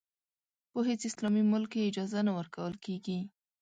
په 0.71 0.79
هېڅ 0.87 1.01
اسلامي 1.09 1.43
ملک 1.51 1.69
کې 1.73 1.87
اجازه 1.89 2.19
نه 2.27 2.31
ورکول 2.37 2.73
کېږي. 2.85 3.19